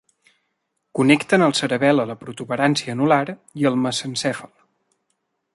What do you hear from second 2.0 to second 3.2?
a la protuberància